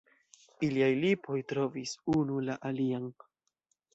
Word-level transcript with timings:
Iliaj 0.67 0.87
lipoj 1.01 1.37
trovis 1.51 1.93
unu 2.15 2.39
la 2.47 2.57
alian. 2.71 3.07